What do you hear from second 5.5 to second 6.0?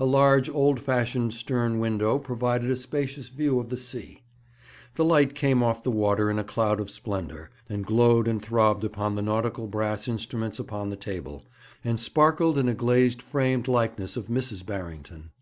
off the